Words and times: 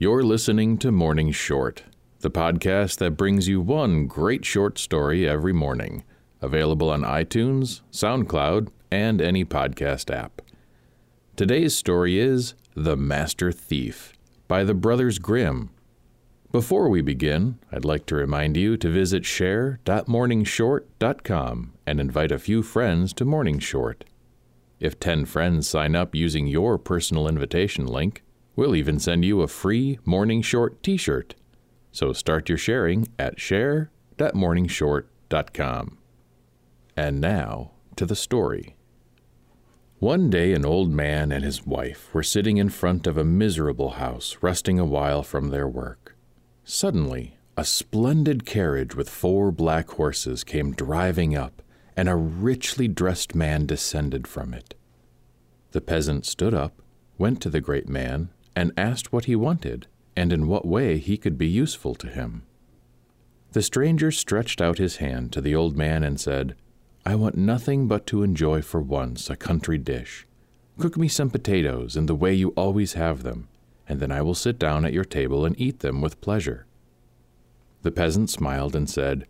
You're 0.00 0.22
listening 0.22 0.78
to 0.78 0.92
Morning 0.92 1.32
Short, 1.32 1.82
the 2.20 2.30
podcast 2.30 2.98
that 2.98 3.16
brings 3.16 3.48
you 3.48 3.60
one 3.60 4.06
great 4.06 4.44
short 4.44 4.78
story 4.78 5.28
every 5.28 5.52
morning, 5.52 6.04
available 6.40 6.88
on 6.88 7.02
iTunes, 7.02 7.80
SoundCloud, 7.90 8.68
and 8.92 9.20
any 9.20 9.44
podcast 9.44 10.14
app. 10.14 10.40
Today's 11.34 11.76
story 11.76 12.20
is 12.20 12.54
The 12.76 12.96
Master 12.96 13.50
Thief 13.50 14.12
by 14.46 14.62
the 14.62 14.72
Brothers 14.72 15.18
Grimm. 15.18 15.70
Before 16.52 16.88
we 16.88 17.00
begin, 17.00 17.58
I'd 17.72 17.84
like 17.84 18.06
to 18.06 18.14
remind 18.14 18.56
you 18.56 18.76
to 18.76 18.88
visit 18.88 19.26
share.morningshort.com 19.26 21.72
and 21.88 22.00
invite 22.00 22.30
a 22.30 22.38
few 22.38 22.62
friends 22.62 23.12
to 23.14 23.24
Morning 23.24 23.58
Short. 23.58 24.04
If 24.78 25.00
10 25.00 25.24
friends 25.24 25.66
sign 25.66 25.96
up 25.96 26.14
using 26.14 26.46
your 26.46 26.78
personal 26.78 27.26
invitation 27.26 27.84
link, 27.84 28.22
we'll 28.58 28.74
even 28.74 28.98
send 28.98 29.24
you 29.24 29.40
a 29.40 29.46
free 29.46 30.00
Morning 30.04 30.42
Short 30.42 30.82
t 30.82 30.96
shirt. 30.96 31.36
So 31.92 32.12
start 32.12 32.48
your 32.48 32.58
sharing 32.58 33.06
at 33.16 33.38
share.morningshort.com. 33.38 35.98
And 36.96 37.20
now 37.20 37.70
to 37.94 38.04
the 38.04 38.16
story. 38.16 38.74
One 40.00 40.28
day, 40.28 40.54
an 40.54 40.64
old 40.64 40.90
man 40.90 41.30
and 41.30 41.44
his 41.44 41.64
wife 41.64 42.12
were 42.12 42.24
sitting 42.24 42.56
in 42.56 42.68
front 42.68 43.06
of 43.06 43.16
a 43.16 43.22
miserable 43.22 43.90
house, 43.90 44.38
resting 44.40 44.80
a 44.80 44.84
while 44.84 45.22
from 45.22 45.50
their 45.50 45.68
work. 45.68 46.16
Suddenly, 46.64 47.36
a 47.56 47.64
splendid 47.64 48.44
carriage 48.44 48.96
with 48.96 49.08
four 49.08 49.52
black 49.52 49.90
horses 49.90 50.42
came 50.42 50.72
driving 50.72 51.36
up 51.36 51.62
and 51.96 52.08
a 52.08 52.16
richly 52.16 52.88
dressed 52.88 53.36
man 53.36 53.66
descended 53.66 54.26
from 54.26 54.52
it. 54.52 54.74
The 55.70 55.80
peasant 55.80 56.26
stood 56.26 56.54
up, 56.54 56.82
went 57.18 57.40
to 57.42 57.50
the 57.50 57.60
great 57.60 57.88
man, 57.88 58.30
and 58.58 58.72
asked 58.76 59.12
what 59.12 59.26
he 59.26 59.36
wanted, 59.36 59.86
and 60.16 60.32
in 60.32 60.48
what 60.48 60.66
way 60.66 60.98
he 60.98 61.16
could 61.16 61.38
be 61.38 61.46
useful 61.46 61.94
to 61.94 62.08
him. 62.08 62.42
The 63.52 63.62
stranger 63.62 64.10
stretched 64.10 64.60
out 64.60 64.78
his 64.78 64.96
hand 64.96 65.32
to 65.32 65.40
the 65.40 65.54
old 65.54 65.76
man 65.76 66.02
and 66.02 66.18
said, 66.18 66.56
I 67.06 67.14
want 67.14 67.36
nothing 67.36 67.86
but 67.86 68.04
to 68.08 68.24
enjoy 68.24 68.62
for 68.62 68.80
once 68.80 69.30
a 69.30 69.36
country 69.36 69.78
dish. 69.78 70.26
Cook 70.76 70.96
me 70.96 71.06
some 71.06 71.30
potatoes 71.30 71.96
in 71.96 72.06
the 72.06 72.16
way 72.16 72.34
you 72.34 72.48
always 72.56 72.94
have 72.94 73.22
them, 73.22 73.46
and 73.88 74.00
then 74.00 74.10
I 74.10 74.22
will 74.22 74.34
sit 74.34 74.58
down 74.58 74.84
at 74.84 74.92
your 74.92 75.04
table 75.04 75.44
and 75.46 75.54
eat 75.56 75.78
them 75.78 76.00
with 76.00 76.20
pleasure. 76.20 76.66
The 77.82 77.92
peasant 77.92 78.28
smiled 78.28 78.74
and 78.74 78.90
said, 78.90 79.28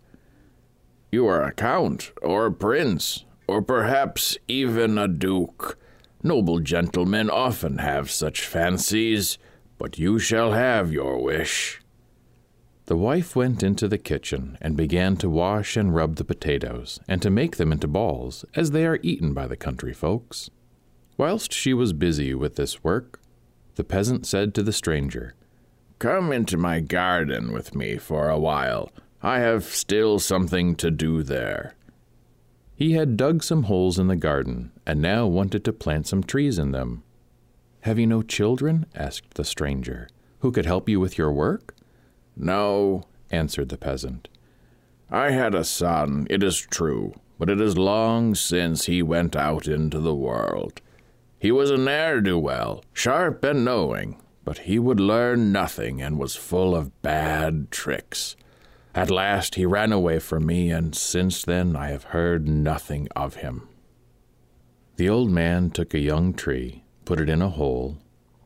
you 1.13 1.27
are 1.27 1.43
a 1.43 1.53
count, 1.53 2.13
or 2.23 2.47
a 2.47 2.53
prince, 2.53 3.27
or 3.47 3.61
perhaps 3.61 4.39
even 4.49 4.97
a 4.97 5.07
duke. 5.07 5.79
Noble 6.23 6.59
gentlemen 6.59 7.31
often 7.31 7.79
have 7.79 8.11
such 8.11 8.45
fancies, 8.45 9.39
but 9.79 9.99
you 9.99 10.19
shall 10.19 10.53
have 10.53 10.93
your 10.93 11.23
wish. 11.23 11.81
The 12.87 12.97
wife 12.97 13.37
went 13.37 13.63
into 13.63 13.87
the 13.87 13.99
kitchen 13.99 14.59
and 14.61 14.77
began 14.77 15.17
to 15.19 15.31
wash 15.31 15.77
and 15.77 15.95
rub 15.95 16.17
the 16.17 16.25
potatoes, 16.25 16.99
and 17.07 17.23
to 17.23 17.31
make 17.31 17.57
them 17.57 17.71
into 17.71 17.87
balls, 17.87 18.45
as 18.57 18.73
they 18.73 18.85
are 18.87 18.99
eaten 19.03 19.33
by 19.33 19.47
the 19.47 19.57
country 19.57 19.93
folks. 19.95 20.51
Whilst 21.17 21.53
she 21.53 21.73
was 21.73 21.93
busy 21.93 22.35
with 22.35 22.57
this 22.57 22.83
work, 22.83 23.21
the 23.77 23.85
peasant 23.85 24.27
said 24.27 24.55
to 24.55 24.63
the 24.65 24.73
stranger, 24.73 25.35
Come 26.01 26.33
into 26.33 26.57
my 26.57 26.81
garden 26.81 27.53
with 27.53 27.75
me 27.77 27.97
for 27.97 28.29
a 28.29 28.39
while. 28.39 28.91
I 29.23 29.39
have 29.41 29.65
still 29.65 30.19
something 30.19 30.75
to 30.77 30.91
do 30.91 31.23
there. 31.23 31.75
He 32.79 32.93
had 32.93 33.17
dug 33.17 33.43
some 33.43 33.65
holes 33.65 33.99
in 33.99 34.07
the 34.07 34.15
garden, 34.15 34.71
and 34.87 35.03
now 35.03 35.27
wanted 35.27 35.65
to 35.65 35.73
plant 35.73 36.07
some 36.07 36.23
trees 36.23 36.61
in 36.61 36.71
them. 36.71 37.03
Have 37.81 37.99
you 37.99 38.07
no 38.07 38.23
children? 38.23 38.87
asked 38.95 39.35
the 39.35 39.45
stranger, 39.45 40.09
who 40.39 40.53
could 40.53 40.65
help 40.65 40.89
you 40.89 41.01
with 41.01 41.19
your 41.19 41.33
work? 41.33 41.75
No, 42.37 43.03
answered 43.33 43.71
the 43.71 43.79
peasant. 43.79 44.29
I 45.11 45.33
had 45.33 45.57
a 45.57 45.65
son, 45.65 46.29
it 46.31 46.45
is 46.45 46.57
true, 46.57 47.15
but 47.37 47.51
it 47.51 47.61
is 47.61 47.77
long 47.77 48.37
since 48.37 48.87
he 48.87 49.03
went 49.03 49.35
out 49.35 49.67
into 49.67 49.99
the 49.99 50.15
world. 50.15 50.81
He 51.41 51.51
was 51.51 51.73
a 51.73 51.77
ne'er 51.77 52.21
do 52.21 52.39
well, 52.39 52.85
sharp 52.93 53.43
and 53.43 53.65
knowing, 53.65 54.23
but 54.45 54.59
he 54.59 54.79
would 54.79 55.01
learn 55.01 55.51
nothing 55.51 56.01
and 56.01 56.17
was 56.17 56.37
full 56.37 56.77
of 56.77 57.03
bad 57.03 57.73
tricks. 57.73 58.37
At 58.99 59.13
last 59.13 59.55
he 59.55 59.65
ran 59.65 59.93
away 59.93 60.19
from 60.19 60.45
me, 60.45 60.73
and 60.73 60.93
since 60.93 61.45
then 61.45 61.77
I 61.77 61.91
have 61.91 62.11
heard 62.11 62.49
nothing 62.49 63.07
of 63.15 63.37
him. 63.37 63.69
The 64.97 65.09
old 65.09 65.31
man 65.31 65.71
took 65.71 65.95
a 65.95 66.01
young 66.01 66.35
tree, 66.35 66.83
put 67.05 67.21
it 67.21 67.29
in 67.29 67.41
a 67.41 67.49
hole, 67.49 67.99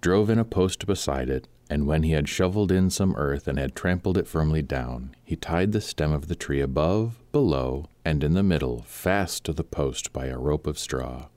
drove 0.02 0.28
in 0.28 0.38
a 0.38 0.44
post 0.44 0.86
beside 0.86 1.30
it, 1.30 1.48
and 1.70 1.86
when 1.86 2.02
he 2.02 2.12
had 2.12 2.28
shoveled 2.28 2.70
in 2.70 2.90
some 2.90 3.16
earth 3.16 3.48
and 3.48 3.58
had 3.58 3.74
trampled 3.74 4.18
it 4.18 4.28
firmly 4.28 4.60
down, 4.60 5.16
he 5.24 5.36
tied 5.36 5.72
the 5.72 5.80
stem 5.80 6.12
of 6.12 6.28
the 6.28 6.36
tree 6.36 6.60
above, 6.60 7.22
below, 7.32 7.86
and 8.04 8.22
in 8.22 8.34
the 8.34 8.42
middle, 8.42 8.82
fast 8.82 9.44
to 9.44 9.54
the 9.54 9.64
post 9.64 10.12
by 10.12 10.26
a 10.26 10.36
rope 10.36 10.66
of 10.66 10.78
straw. 10.78 11.28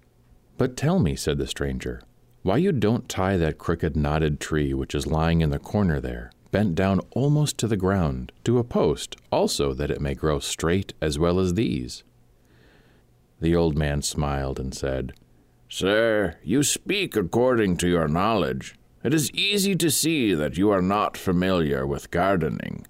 But 0.58 0.76
tell 0.76 1.00
me, 1.00 1.16
said 1.16 1.38
the 1.38 1.48
stranger, 1.48 2.02
why 2.44 2.58
you 2.58 2.74
don't 2.74 3.08
tie 3.08 3.38
that 3.38 3.60
crooked 3.60 3.96
knotted 3.96 4.42
tree 4.42 4.74
which 4.74 4.94
is 4.94 5.08
lying 5.08 5.40
in 5.40 5.52
the 5.52 5.58
corner 5.58 6.02
there, 6.02 6.34
bent 6.56 6.74
down 6.74 7.02
almost 7.12 7.58
to 7.58 7.68
the 7.68 7.76
ground, 7.76 8.32
to 8.46 8.58
a 8.58 8.64
post, 8.64 9.18
also 9.30 9.74
that 9.74 9.92
it 9.92 10.00
may 10.00 10.16
grow 10.16 10.40
straight 10.40 10.94
as 11.02 11.20
well 11.20 11.38
as 11.38 11.56
these. 11.56 12.06
The 13.42 13.54
old 13.54 13.78
man 13.78 14.02
smiled 14.02 14.58
and 14.58 14.74
said, 14.74 15.12
Sir, 15.68 16.38
you 16.46 16.64
speak 16.64 17.18
according 17.18 17.76
to 17.78 17.90
your 17.90 18.08
knowledge. 18.08 18.76
It 19.04 19.14
is 19.14 19.32
easy 19.32 19.76
to 19.76 19.92
see 19.92 20.34
that 20.34 20.58
you 20.58 20.70
are 20.70 20.82
not 20.82 21.18
familiar 21.18 21.86
with 21.86 22.10
gardening. 22.10 22.88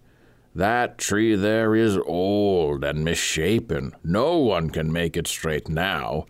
That 0.53 0.99
tree 0.99 1.35
there 1.35 1.73
is 1.73 1.97
old 2.05 2.83
and 2.83 3.03
misshapen. 3.03 3.95
No 4.03 4.37
one 4.37 4.69
can 4.69 4.93
make 4.93 5.17
it 5.17 5.25
straight 5.25 5.69
now. 5.69 6.27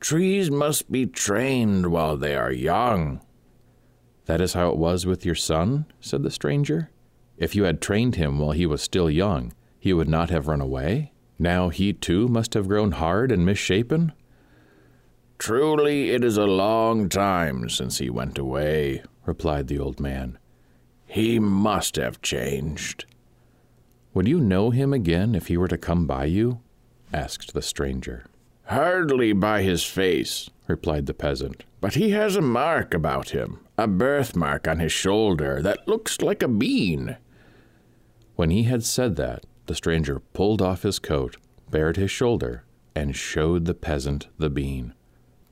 Trees 0.00 0.50
must 0.50 0.90
be 0.90 1.06
trained 1.06 1.92
while 1.92 2.16
they 2.16 2.34
are 2.34 2.50
young. 2.50 3.20
That 4.26 4.40
is 4.40 4.54
how 4.54 4.70
it 4.70 4.76
was 4.76 5.06
with 5.06 5.26
your 5.26 5.34
son? 5.34 5.86
said 6.00 6.22
the 6.22 6.30
stranger. 6.30 6.90
If 7.36 7.56
you 7.56 7.64
had 7.64 7.80
trained 7.80 8.16
him 8.16 8.38
while 8.38 8.52
he 8.52 8.66
was 8.66 8.82
still 8.82 9.10
young, 9.10 9.52
he 9.78 9.92
would 9.92 10.08
not 10.08 10.30
have 10.30 10.46
run 10.46 10.60
away? 10.60 11.12
Now 11.38 11.70
he 11.70 11.92
too 11.92 12.28
must 12.28 12.54
have 12.54 12.68
grown 12.68 12.92
hard 12.92 13.32
and 13.32 13.44
misshapen? 13.44 14.12
Truly, 15.38 16.10
it 16.10 16.22
is 16.22 16.36
a 16.36 16.46
long 16.46 17.08
time 17.08 17.68
since 17.68 17.98
he 17.98 18.08
went 18.08 18.38
away, 18.38 19.02
replied 19.26 19.66
the 19.66 19.80
old 19.80 19.98
man. 19.98 20.38
He 21.04 21.40
must 21.40 21.96
have 21.96 22.22
changed. 22.22 23.06
Would 24.14 24.28
you 24.28 24.38
know 24.38 24.70
him 24.70 24.92
again 24.92 25.34
if 25.34 25.48
he 25.48 25.56
were 25.56 25.68
to 25.68 25.76
come 25.76 26.06
by 26.06 26.26
you? 26.26 26.60
asked 27.12 27.54
the 27.54 27.62
stranger. 27.62 28.26
Hardly 28.66 29.32
by 29.32 29.62
his 29.62 29.84
face, 29.84 30.48
replied 30.68 31.06
the 31.06 31.14
peasant, 31.14 31.64
but 31.80 31.94
he 31.94 32.10
has 32.10 32.36
a 32.36 32.40
mark 32.40 32.94
about 32.94 33.30
him, 33.30 33.58
a 33.78 33.86
birthmark 33.86 34.68
on 34.68 34.78
his 34.78 34.92
shoulder 34.92 35.62
that 35.62 35.88
looks 35.88 36.20
like 36.20 36.42
a 36.42 36.48
bean. 36.48 37.16
When 38.36 38.50
he 38.50 38.64
had 38.64 38.84
said 38.84 39.16
that, 39.16 39.44
the 39.66 39.74
stranger 39.74 40.20
pulled 40.20 40.60
off 40.60 40.82
his 40.82 40.98
coat, 40.98 41.36
bared 41.70 41.96
his 41.96 42.10
shoulder, 42.10 42.64
and 42.94 43.16
showed 43.16 43.64
the 43.64 43.74
peasant 43.74 44.28
the 44.38 44.50
bean. 44.50 44.94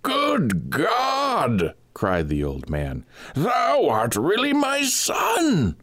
Good 0.03 0.71
God! 0.71 1.75
cried 1.95 2.29
the 2.29 2.45
old 2.45 2.71
man. 2.71 3.05
Thou 3.35 3.89
art 3.89 4.17
really 4.17 4.53
my 4.53 4.83
son! 4.83 5.77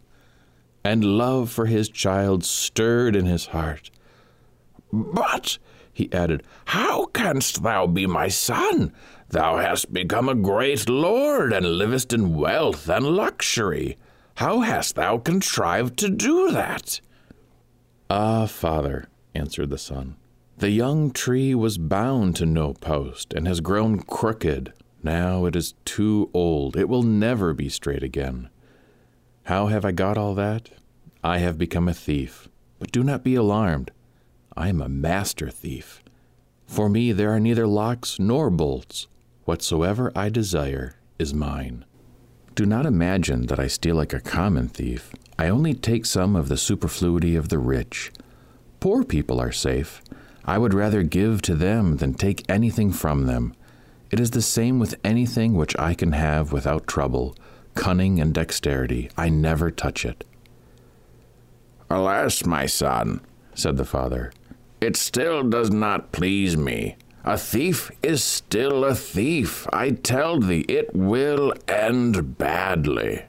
And 0.84 1.04
love 1.04 1.52
for 1.52 1.66
his 1.66 1.90
child 1.90 2.44
stirred 2.44 3.16
in 3.16 3.26
his 3.26 3.48
heart. 3.48 3.92
But, 4.92 5.58
he 5.92 6.12
added, 6.14 6.44
how 6.66 7.06
canst 7.08 7.64
thou 7.64 7.88
be 7.88 8.06
my 8.06 8.28
son? 8.28 8.94
Thou 9.30 9.58
hast 9.58 9.92
become 9.92 10.30
a 10.30 10.36
great 10.36 10.88
lord, 10.88 11.52
and 11.52 11.78
livest 11.78 12.14
in 12.14 12.36
wealth 12.36 12.88
and 12.90 13.06
luxury. 13.06 13.98
How 14.36 14.62
hast 14.62 14.96
thou 14.96 15.18
contrived 15.18 15.98
to 15.98 16.10
do 16.10 16.52
that? 16.52 17.02
Ah, 18.10 18.46
father, 18.46 19.10
answered 19.36 19.70
the 19.70 19.78
son, 19.78 20.16
the 20.60 20.70
young 20.70 21.12
tree 21.12 21.54
was 21.54 21.78
bound 21.78 22.36
to 22.38 22.46
no 22.46 22.74
post, 22.74 23.34
and 23.34 23.48
has 23.48 23.60
grown 23.60 24.00
crooked. 24.00 24.74
Now 25.04 25.46
it 25.46 25.56
is 25.56 25.76
too 25.86 26.32
old. 26.34 26.76
It 26.76 26.90
will 26.90 27.04
never 27.04 27.54
be 27.54 27.70
straight 27.70 28.02
again. 28.02 28.50
How 29.44 29.68
have 29.68 29.86
I 29.86 29.92
got 29.92 30.18
all 30.18 30.34
that? 30.36 30.72
I 31.24 31.38
have 31.40 31.58
become 31.58 31.88
a 31.88 31.94
thief. 31.94 32.50
But 32.80 32.92
do 32.92 33.04
not 33.04 33.24
be 33.24 33.36
alarmed. 33.36 33.92
I 34.56 34.70
am 34.70 34.82
a 34.82 34.90
master 34.90 35.50
thief. 35.50 36.02
For 36.66 36.90
me 36.90 37.12
there 37.12 37.32
are 37.32 37.40
neither 37.40 37.68
locks 37.68 38.18
nor 38.20 38.50
bolts. 38.50 39.08
Whatsoever 39.48 40.12
I 40.14 40.28
desire 40.28 40.96
is 41.18 41.34
mine. 41.34 41.86
Do 42.54 42.66
not 42.66 42.86
imagine 42.86 43.46
that 43.46 43.62
I 43.62 43.68
steal 43.68 43.96
like 43.96 44.12
a 44.12 44.20
common 44.20 44.68
thief. 44.68 45.14
I 45.40 45.48
only 45.48 45.74
take 45.74 46.06
some 46.06 46.36
of 46.36 46.50
the 46.50 46.58
superfluity 46.58 47.34
of 47.38 47.48
the 47.48 47.58
rich. 47.58 48.12
Poor 48.82 49.06
people 49.06 49.40
are 49.40 49.54
safe. 49.54 50.02
I 50.44 50.58
would 50.58 50.74
rather 50.74 51.02
give 51.02 51.42
to 51.44 51.56
them 51.56 51.96
than 51.96 52.14
take 52.14 52.44
anything 52.50 52.92
from 52.92 53.26
them. 53.26 53.56
It 54.12 54.20
is 54.20 54.32
the 54.32 54.42
same 54.42 54.80
with 54.80 55.00
anything 55.06 55.54
which 55.54 55.78
I 55.80 55.94
can 55.94 56.12
have 56.12 56.52
without 56.52 56.86
trouble, 56.86 57.34
cunning 57.74 58.20
and 58.20 58.34
dexterity. 58.34 59.10
I 59.16 59.30
never 59.30 59.72
touch 59.72 60.04
it. 60.04 60.26
Alas, 61.90 62.46
my 62.46 62.66
son, 62.66 63.22
said 63.56 63.78
the 63.78 63.86
father, 63.86 64.34
it 64.82 64.98
still 64.98 65.42
does 65.42 65.72
not 65.72 66.12
please 66.12 66.58
me. 66.58 66.98
A 67.24 67.38
thief 67.38 67.92
is 68.02 68.24
still 68.24 68.86
a 68.86 68.96
thief. 68.96 69.68
I 69.74 69.92
tell 69.92 70.40
thee, 70.40 70.66
it 70.70 70.96
will 70.96 71.54
end 71.68 72.38
badly. 72.38 73.24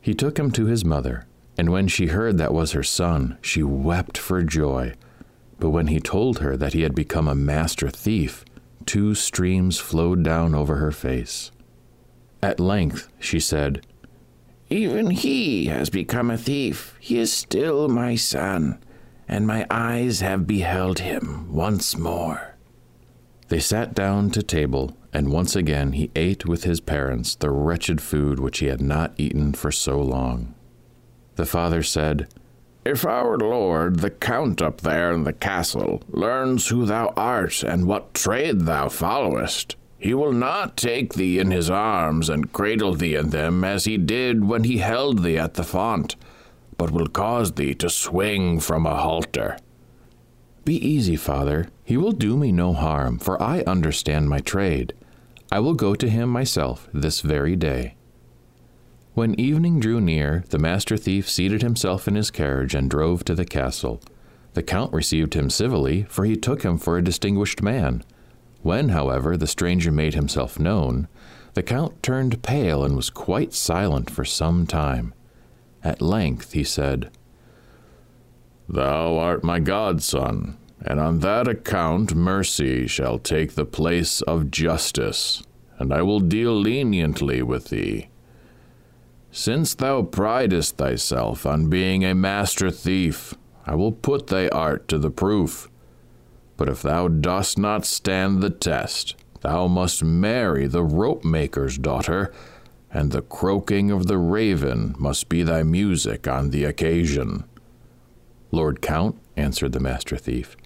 He 0.00 0.14
took 0.14 0.38
him 0.38 0.50
to 0.52 0.66
his 0.66 0.84
mother, 0.84 1.26
and 1.56 1.70
when 1.70 1.88
she 1.88 2.06
heard 2.06 2.38
that 2.38 2.54
was 2.54 2.72
her 2.72 2.82
son, 2.82 3.38
she 3.40 3.62
wept 3.62 4.18
for 4.18 4.42
joy. 4.42 4.94
But 5.58 5.70
when 5.70 5.86
he 5.86 6.00
told 6.00 6.40
her 6.40 6.56
that 6.56 6.72
he 6.72 6.82
had 6.82 6.94
become 6.94 7.28
a 7.28 7.34
master 7.34 7.88
thief, 7.88 8.44
two 8.84 9.14
streams 9.14 9.78
flowed 9.78 10.22
down 10.24 10.54
over 10.54 10.76
her 10.76 10.92
face. 10.92 11.52
At 12.42 12.58
length 12.58 13.08
she 13.20 13.38
said, 13.38 13.86
Even 14.70 15.10
he 15.10 15.66
has 15.66 15.90
become 15.90 16.30
a 16.30 16.38
thief. 16.38 16.96
He 16.98 17.18
is 17.18 17.32
still 17.32 17.88
my 17.88 18.16
son, 18.16 18.82
and 19.28 19.46
my 19.46 19.66
eyes 19.70 20.20
have 20.20 20.46
beheld 20.46 20.98
him 20.98 21.52
once 21.52 21.96
more. 21.96 22.51
They 23.52 23.60
sat 23.60 23.92
down 23.92 24.30
to 24.30 24.42
table, 24.42 24.96
and 25.12 25.30
once 25.30 25.54
again 25.54 25.92
he 25.92 26.10
ate 26.16 26.46
with 26.46 26.64
his 26.64 26.80
parents 26.80 27.34
the 27.34 27.50
wretched 27.50 28.00
food 28.00 28.40
which 28.40 28.60
he 28.60 28.66
had 28.68 28.80
not 28.80 29.12
eaten 29.18 29.52
for 29.52 29.70
so 29.70 30.00
long. 30.00 30.54
The 31.36 31.44
father 31.44 31.82
said, 31.82 32.28
If 32.86 33.04
our 33.04 33.36
lord, 33.36 33.98
the 33.98 34.08
count 34.08 34.62
up 34.62 34.80
there 34.80 35.12
in 35.12 35.24
the 35.24 35.34
castle, 35.34 36.02
learns 36.08 36.68
who 36.68 36.86
thou 36.86 37.12
art 37.14 37.62
and 37.62 37.86
what 37.86 38.14
trade 38.14 38.60
thou 38.60 38.88
followest, 38.88 39.76
he 39.98 40.14
will 40.14 40.32
not 40.32 40.78
take 40.78 41.12
thee 41.12 41.38
in 41.38 41.50
his 41.50 41.68
arms 41.68 42.30
and 42.30 42.54
cradle 42.54 42.94
thee 42.94 43.16
in 43.16 43.28
them 43.28 43.64
as 43.64 43.84
he 43.84 43.98
did 43.98 44.48
when 44.48 44.64
he 44.64 44.78
held 44.78 45.22
thee 45.22 45.36
at 45.36 45.54
the 45.54 45.62
font, 45.62 46.16
but 46.78 46.90
will 46.90 47.06
cause 47.06 47.52
thee 47.52 47.74
to 47.74 47.90
swing 47.90 48.60
from 48.60 48.86
a 48.86 48.96
halter. 48.96 49.58
Be 50.64 50.76
easy, 50.76 51.16
father. 51.16 51.68
He 51.84 51.96
will 51.96 52.12
do 52.12 52.36
me 52.36 52.52
no 52.52 52.72
harm, 52.72 53.18
for 53.18 53.40
I 53.42 53.60
understand 53.62 54.28
my 54.28 54.38
trade. 54.38 54.94
I 55.50 55.60
will 55.60 55.74
go 55.74 55.94
to 55.94 56.08
him 56.08 56.28
myself 56.28 56.88
this 56.92 57.20
very 57.20 57.56
day. 57.56 57.96
When 59.14 59.38
evening 59.38 59.80
drew 59.80 60.00
near, 60.00 60.44
the 60.48 60.58
master 60.58 60.96
thief 60.96 61.28
seated 61.28 61.62
himself 61.62 62.08
in 62.08 62.14
his 62.14 62.30
carriage 62.30 62.74
and 62.74 62.88
drove 62.88 63.24
to 63.24 63.34
the 63.34 63.44
castle. 63.44 64.00
The 64.54 64.62
count 64.62 64.92
received 64.92 65.34
him 65.34 65.50
civilly, 65.50 66.04
for 66.08 66.24
he 66.24 66.36
took 66.36 66.62
him 66.62 66.78
for 66.78 66.96
a 66.96 67.04
distinguished 67.04 67.62
man. 67.62 68.04
When, 68.62 68.90
however, 68.90 69.36
the 69.36 69.46
stranger 69.46 69.90
made 69.90 70.14
himself 70.14 70.58
known, 70.58 71.08
the 71.54 71.62
Count 71.62 72.02
turned 72.02 72.42
pale 72.42 72.84
and 72.84 72.96
was 72.96 73.10
quite 73.10 73.52
silent 73.52 74.10
for 74.10 74.24
some 74.24 74.66
time. 74.66 75.12
At 75.84 76.00
length 76.00 76.52
he 76.52 76.64
said, 76.64 77.10
Thou 78.68 79.18
art 79.18 79.44
my 79.44 79.60
godson, 79.60 80.56
and 80.84 80.98
on 80.98 81.18
that 81.20 81.48
account 81.48 82.14
mercy 82.14 82.86
shall 82.86 83.18
take 83.18 83.54
the 83.54 83.64
place 83.64 84.20
of 84.22 84.50
justice, 84.50 85.42
and 85.78 85.92
I 85.92 86.02
will 86.02 86.20
deal 86.20 86.54
leniently 86.54 87.42
with 87.42 87.68
thee. 87.68 88.08
Since 89.30 89.74
thou 89.74 90.02
pridest 90.02 90.76
thyself 90.76 91.46
on 91.46 91.70
being 91.70 92.04
a 92.04 92.14
master 92.14 92.70
thief, 92.70 93.34
I 93.66 93.74
will 93.74 93.92
put 93.92 94.26
thy 94.26 94.48
art 94.48 94.88
to 94.88 94.98
the 94.98 95.10
proof. 95.10 95.70
But 96.56 96.68
if 96.68 96.82
thou 96.82 97.08
dost 97.08 97.58
not 97.58 97.86
stand 97.86 98.42
the 98.42 98.50
test, 98.50 99.16
thou 99.40 99.68
must 99.68 100.04
marry 100.04 100.66
the 100.66 100.84
rope 100.84 101.24
maker's 101.24 101.78
daughter, 101.78 102.32
and 102.90 103.10
the 103.10 103.22
croaking 103.22 103.90
of 103.90 104.06
the 104.06 104.18
raven 104.18 104.94
must 104.98 105.28
be 105.28 105.42
thy 105.42 105.62
music 105.62 106.28
on 106.28 106.50
the 106.50 106.64
occasion. 106.64 107.44
Lord 108.52 108.82
Count, 108.82 109.18
answered 109.36 109.72
the 109.72 109.80
master 109.80 110.16
thief, 110.16 110.56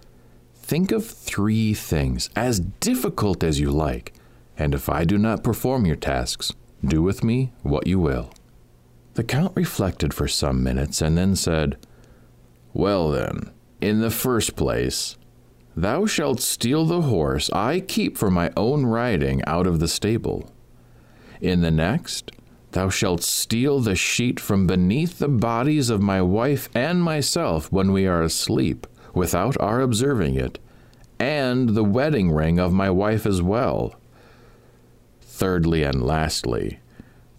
think 0.54 0.90
of 0.90 1.06
three 1.06 1.72
things, 1.72 2.28
as 2.34 2.60
difficult 2.60 3.44
as 3.44 3.60
you 3.60 3.70
like, 3.70 4.12
and 4.58 4.74
if 4.74 4.88
I 4.88 5.04
do 5.04 5.16
not 5.16 5.44
perform 5.44 5.86
your 5.86 5.96
tasks, 5.96 6.52
do 6.84 7.00
with 7.00 7.22
me 7.22 7.52
what 7.62 7.86
you 7.86 7.98
will. 7.98 8.32
The 9.14 9.24
Count 9.24 9.52
reflected 9.54 10.12
for 10.12 10.28
some 10.28 10.62
minutes 10.62 11.00
and 11.00 11.16
then 11.16 11.36
said, 11.36 11.78
Well, 12.74 13.10
then, 13.10 13.50
in 13.80 14.00
the 14.00 14.10
first 14.10 14.56
place, 14.56 15.16
Thou 15.76 16.06
shalt 16.06 16.40
steal 16.40 16.86
the 16.86 17.02
horse 17.02 17.50
I 17.50 17.80
keep 17.80 18.16
for 18.16 18.30
my 18.30 18.50
own 18.56 18.86
riding 18.86 19.44
out 19.44 19.66
of 19.66 19.78
the 19.78 19.88
stable. 19.88 20.50
In 21.40 21.60
the 21.60 21.70
next, 21.70 22.32
thou 22.76 22.90
shalt 22.90 23.22
steal 23.22 23.80
the 23.80 23.94
sheet 23.94 24.38
from 24.38 24.66
beneath 24.66 25.18
the 25.18 25.28
bodies 25.28 25.88
of 25.88 26.02
my 26.02 26.20
wife 26.20 26.68
and 26.74 27.02
myself 27.02 27.72
when 27.72 27.90
we 27.90 28.06
are 28.06 28.22
asleep, 28.22 28.86
without 29.14 29.58
our 29.58 29.80
observing 29.80 30.34
it, 30.34 30.58
and 31.18 31.70
the 31.70 31.82
wedding 31.82 32.30
ring 32.30 32.60
of 32.60 32.74
my 32.74 32.90
wife 32.90 33.24
as 33.24 33.40
well. 33.40 33.94
Thirdly 35.22 35.84
and 35.84 36.02
lastly, 36.02 36.80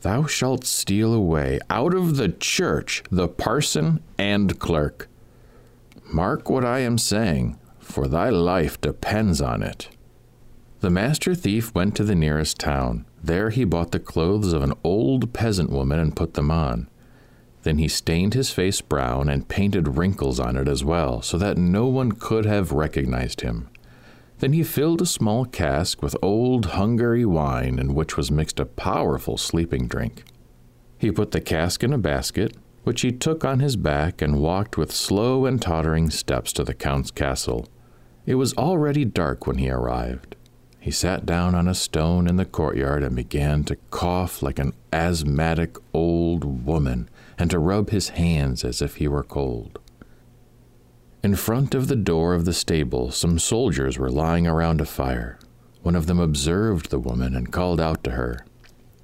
thou 0.01 0.25
shalt 0.25 0.65
steal 0.65 1.13
away 1.13 1.59
out 1.69 1.93
of 1.93 2.17
the 2.17 2.29
church 2.29 3.03
the 3.11 3.27
parson 3.27 4.01
and 4.17 4.57
clerk. 4.57 5.07
Mark 6.11 6.49
what 6.49 6.65
I 6.65 6.79
am 6.79 6.97
saying, 6.97 7.59
for 7.77 8.07
thy 8.07 8.29
life 8.29 8.81
depends 8.81 9.39
on 9.39 9.61
it. 9.61 9.87
The 10.79 10.89
master 10.89 11.35
thief 11.35 11.75
went 11.75 11.95
to 11.97 12.03
the 12.03 12.15
nearest 12.15 12.57
town. 12.59 13.05
There 13.23 13.49
he 13.49 13.63
bought 13.63 13.91
the 13.91 13.99
clothes 13.99 14.53
of 14.53 14.61
an 14.61 14.73
old 14.83 15.33
peasant 15.33 15.69
woman 15.69 15.99
and 15.99 16.15
put 16.15 16.35
them 16.35 16.51
on. 16.51 16.89
Then 17.63 17.79
he 17.79 17.87
stained 17.87 18.33
his 18.33 18.51
face 18.51 18.79
brown 18.79 19.27
and 19.27 19.49
painted 19.49 19.97
wrinkles 19.97 20.39
on 20.39 20.55
it 20.55 20.67
as 20.67 20.83
well, 20.83 21.21
so 21.21 21.37
that 21.37 21.57
no 21.57 21.87
one 21.87 22.13
could 22.13 22.45
have 22.45 22.71
recognized 22.71 23.41
him. 23.41 23.69
Then 24.39 24.53
he 24.53 24.63
filled 24.63 25.01
a 25.01 25.05
small 25.05 25.45
cask 25.45 26.01
with 26.01 26.15
old 26.21 26.67
Hungary 26.67 27.25
wine, 27.25 27.79
in 27.79 27.93
which 27.93 28.15
was 28.15 28.31
mixed 28.31 28.59
a 28.59 28.65
powerful 28.65 29.35
sleeping 29.35 29.87
drink. 29.87 30.23
He 30.97 31.11
put 31.11 31.31
the 31.31 31.41
cask 31.41 31.83
in 31.83 31.91
a 31.91 31.97
basket, 31.97 32.55
which 32.83 33.01
he 33.01 33.11
took 33.11 33.43
on 33.43 33.59
his 33.59 33.75
back 33.75 34.21
and 34.21 34.39
walked 34.39 34.77
with 34.77 34.93
slow 34.93 35.45
and 35.45 35.61
tottering 35.61 36.09
steps 36.09 36.53
to 36.53 36.63
the 36.63 36.73
Count's 36.73 37.11
castle. 37.11 37.67
It 38.25 38.35
was 38.35 38.53
already 38.53 39.03
dark 39.03 39.45
when 39.45 39.57
he 39.57 39.69
arrived. 39.69 40.36
He 40.87 40.91
sat 40.91 41.25
down 41.25 41.53
on 41.53 41.67
a 41.67 41.75
stone 41.75 42.27
in 42.27 42.37
the 42.37 42.45
courtyard 42.45 43.03
and 43.03 43.13
began 43.13 43.65
to 43.65 43.75
cough 43.91 44.41
like 44.41 44.57
an 44.57 44.71
asthmatic 44.93 45.75
old 45.93 46.65
woman 46.65 47.09
and 47.37 47.51
to 47.51 47.59
rub 47.59 47.89
his 47.89 48.07
hands 48.07 48.63
as 48.63 48.81
if 48.81 48.95
he 48.95 49.05
were 49.05 49.25
cold. 49.25 49.79
In 51.21 51.35
front 51.35 51.75
of 51.75 51.89
the 51.89 51.97
door 51.97 52.33
of 52.33 52.45
the 52.45 52.53
stable, 52.53 53.11
some 53.11 53.37
soldiers 53.37 53.99
were 53.99 54.09
lying 54.09 54.47
around 54.47 54.79
a 54.79 54.85
fire. 54.85 55.37
One 55.81 55.93
of 55.93 56.07
them 56.07 56.21
observed 56.21 56.89
the 56.89 56.99
woman 56.99 57.35
and 57.35 57.51
called 57.51 57.81
out 57.81 58.01
to 58.05 58.11
her, 58.11 58.45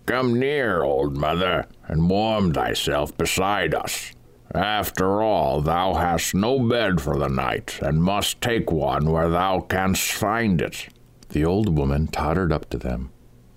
Come 0.06 0.40
near, 0.40 0.84
old 0.84 1.18
mother, 1.18 1.66
and 1.90 2.10
warm 2.10 2.54
thyself 2.54 3.18
beside 3.18 3.76
us. 3.76 4.14
After 4.56 5.22
all, 5.22 5.60
thou 5.60 5.96
hast 5.96 6.34
no 6.34 6.60
bed 6.60 7.02
for 7.02 7.20
the 7.20 7.28
night, 7.28 7.78
and 7.82 8.02
must 8.02 8.40
take 8.40 8.72
one 8.72 9.12
where 9.12 9.28
thou 9.28 9.60
canst 9.60 10.14
find 10.14 10.62
it. 10.62 10.88
The 11.34 11.44
old 11.44 11.76
woman 11.76 12.06
tottered 12.06 12.54
up 12.54 12.70
to 12.70 12.78
them, 12.78 13.10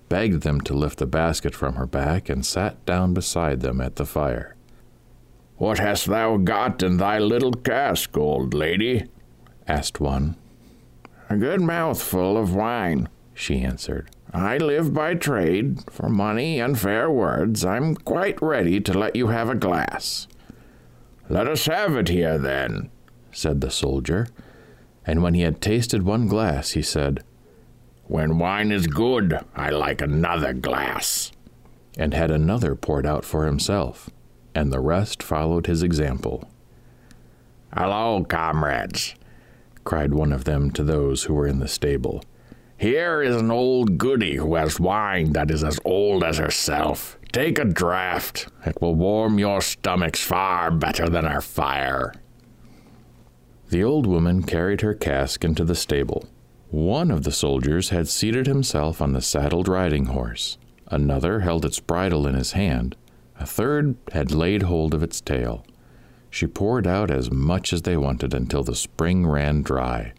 begged 0.09 0.41
them 0.41 0.61
to 0.61 0.73
lift 0.73 0.97
the 0.97 1.05
basket 1.05 1.53
from 1.53 1.75
her 1.75 1.85
back, 1.85 2.27
and 2.27 2.43
sat 2.43 2.83
down 2.87 3.13
beside 3.13 3.59
them 3.59 3.79
at 3.81 3.97
the 3.97 4.05
fire. 4.05 4.55
What 5.57 5.77
hast 5.77 6.07
thou 6.07 6.37
got 6.37 6.81
in 6.81 6.97
thy 6.97 7.19
little 7.19 7.53
cask, 7.53 8.17
old 8.17 8.55
lady? 8.55 9.05
asked 9.67 9.99
one. 9.99 10.37
A 11.29 11.37
good 11.37 11.61
mouthful 11.61 12.35
of 12.35 12.55
wine, 12.55 13.09
she 13.35 13.61
answered. 13.61 14.09
I 14.33 14.57
live 14.57 14.91
by 14.91 15.13
trade. 15.13 15.83
For 15.91 16.09
money 16.09 16.59
and 16.59 16.79
fair 16.79 17.11
words, 17.11 17.63
I'm 17.63 17.93
quite 17.93 18.41
ready 18.41 18.81
to 18.81 18.97
let 18.97 19.15
you 19.15 19.27
have 19.27 19.49
a 19.49 19.55
glass. 19.55 20.27
Let 21.29 21.47
us 21.47 21.67
have 21.67 21.95
it 21.95 22.07
here, 22.07 22.39
then, 22.39 22.89
said 23.31 23.61
the 23.61 23.69
soldier. 23.69 24.29
And 25.05 25.21
when 25.21 25.35
he 25.35 25.41
had 25.41 25.61
tasted 25.61 26.01
one 26.01 26.27
glass, 26.27 26.71
he 26.71 26.81
said, 26.81 27.23
When 28.07 28.39
wine 28.39 28.71
is 28.71 28.87
good, 28.87 29.37
I 29.53 29.69
like 29.69 30.01
another 30.01 30.53
glass. 30.53 31.33
And 31.97 32.13
had 32.13 32.31
another 32.31 32.73
poured 32.73 33.05
out 33.05 33.25
for 33.25 33.45
himself, 33.45 34.09
and 34.55 34.71
the 34.71 34.79
rest 34.79 35.21
followed 35.21 35.67
his 35.67 35.83
example. 35.83 36.49
Hello, 37.75 38.23
comrades, 38.23 39.13
cried 39.83 40.13
one 40.13 40.31
of 40.31 40.45
them 40.45 40.71
to 40.71 40.85
those 40.85 41.23
who 41.23 41.33
were 41.33 41.47
in 41.47 41.59
the 41.59 41.67
stable. 41.67 42.23
Here 42.77 43.21
is 43.21 43.35
an 43.35 43.51
old 43.51 43.97
goody 43.97 44.35
who 44.35 44.55
has 44.55 44.79
wine 44.79 45.33
that 45.33 45.51
is 45.51 45.63
as 45.63 45.77
old 45.83 46.23
as 46.23 46.37
herself. 46.37 47.17
Take 47.33 47.59
a 47.59 47.65
draught. 47.65 48.47
It 48.65 48.81
will 48.81 48.95
warm 48.95 49.37
your 49.37 49.59
stomachs 49.59 50.23
far 50.23 50.71
better 50.71 51.09
than 51.09 51.25
our 51.25 51.41
fire. 51.41 52.13
The 53.69 53.83
old 53.83 54.05
woman 54.05 54.43
carried 54.43 54.79
her 54.79 54.93
cask 54.93 55.43
into 55.43 55.65
the 55.65 55.75
stable. 55.75 56.29
One 56.69 57.11
of 57.11 57.23
the 57.23 57.31
soldiers 57.31 57.89
had 57.89 58.09
seated 58.09 58.45
himself 58.45 59.01
on 59.01 59.13
the 59.13 59.21
saddled 59.21 59.69
riding 59.69 60.07
horse. 60.07 60.57
Another 60.87 61.39
held 61.39 61.63
its 61.63 61.79
bridle 61.79 62.27
in 62.27 62.35
his 62.35 62.51
hand. 62.51 62.97
A 63.39 63.45
third 63.45 63.95
had 64.11 64.31
laid 64.31 64.63
hold 64.63 64.93
of 64.93 65.01
its 65.01 65.21
tail. 65.21 65.65
She 66.29 66.45
poured 66.45 66.85
out 66.85 67.09
as 67.09 67.31
much 67.31 67.71
as 67.71 67.83
they 67.83 67.95
wanted 67.95 68.33
until 68.33 68.63
the 68.63 68.75
spring 68.75 69.25
ran 69.25 69.61
dry. 69.61 70.11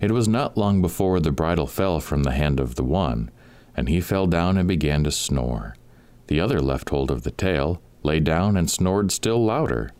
It 0.00 0.12
was 0.12 0.28
not 0.28 0.56
long 0.56 0.80
before 0.80 1.18
the 1.18 1.32
bridle 1.32 1.66
fell 1.66 1.98
from 1.98 2.22
the 2.22 2.30
hand 2.30 2.60
of 2.60 2.76
the 2.76 2.84
one, 2.84 3.30
and 3.76 3.88
he 3.88 4.00
fell 4.00 4.28
down 4.28 4.56
and 4.56 4.68
began 4.68 5.02
to 5.04 5.10
snore. 5.10 5.74
The 6.28 6.40
other 6.40 6.60
left 6.60 6.90
hold 6.90 7.10
of 7.10 7.22
the 7.22 7.32
tail, 7.32 7.80
lay 8.04 8.20
down, 8.20 8.56
and 8.56 8.70
snored 8.70 9.10
still 9.10 9.44
louder. 9.44 9.90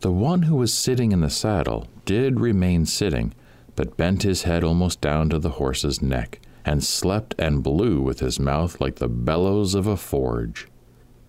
The 0.00 0.12
one 0.12 0.42
who 0.42 0.56
was 0.56 0.72
sitting 0.72 1.12
in 1.12 1.20
the 1.20 1.28
saddle 1.28 1.88
did 2.06 2.40
remain 2.40 2.86
sitting, 2.86 3.34
but 3.76 3.96
bent 3.96 4.22
his 4.22 4.42
head 4.42 4.64
almost 4.64 5.00
down 5.00 5.28
to 5.28 5.38
the 5.38 5.50
horse's 5.50 6.02
neck, 6.02 6.40
and 6.64 6.82
slept 6.82 7.34
and 7.38 7.62
blew 7.62 8.00
with 8.00 8.20
his 8.20 8.40
mouth 8.40 8.80
like 8.80 8.96
the 8.96 9.08
bellows 9.08 9.74
of 9.74 9.86
a 9.86 9.96
forge. 9.96 10.66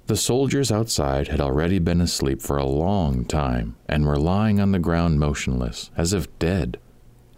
The 0.07 0.15
soldiers 0.15 0.71
outside 0.71 1.27
had 1.27 1.41
already 1.41 1.79
been 1.79 1.99
asleep 1.99 2.41
for 2.41 2.57
a 2.57 2.65
long 2.65 3.25
time, 3.25 3.75
and 3.89 4.05
were 4.05 4.17
lying 4.17 4.59
on 4.59 4.71
the 4.71 4.79
ground 4.79 5.19
motionless, 5.19 5.91
as 5.97 6.13
if 6.13 6.39
dead. 6.39 6.79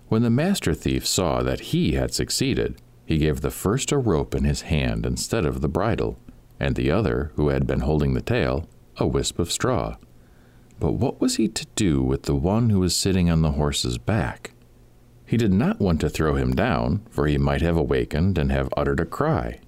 When 0.08 0.22
the 0.22 0.30
master 0.30 0.76
thief 0.76 1.06
saw 1.06 1.42
that 1.42 1.60
he 1.60 1.94
had 1.94 2.14
succeeded, 2.14 2.80
he 3.06 3.18
gave 3.18 3.42
the 3.42 3.50
first 3.50 3.92
a 3.92 3.98
rope 3.98 4.36
in 4.36 4.44
his 4.44 4.62
hand 4.62 5.04
instead 5.04 5.46
of 5.46 5.62
the 5.62 5.68
bridle, 5.68 6.20
and 6.60 6.76
the 6.76 6.92
other, 6.92 7.32
who 7.36 7.50
had 7.50 7.66
been 7.66 7.80
holding 7.80 8.14
the 8.14 8.22
tail, 8.22 8.70
a 8.98 9.08
wisp 9.08 9.40
of 9.40 9.52
straw. 9.52 9.98
But 10.80 10.92
what 10.92 11.20
was 11.20 11.38
he 11.38 11.48
to 11.48 11.66
do 11.76 12.04
with 12.04 12.24
the 12.24 12.36
one 12.36 12.70
who 12.70 12.82
was 12.82 12.96
sitting 12.96 13.32
on 13.32 13.42
the 13.42 13.54
horse's 13.54 13.98
back? 13.98 14.52
He 15.30 15.38
did 15.38 15.54
not 15.54 15.80
want 15.80 16.02
to 16.02 16.10
throw 16.10 16.34
him 16.34 16.56
down, 16.56 17.06
for 17.12 17.28
he 17.28 17.38
might 17.38 17.62
have 17.62 17.78
awakened 17.78 18.40
and 18.40 18.52
have 18.52 18.74
uttered 18.76 19.00
a 19.00 19.06
cry. 19.06 19.60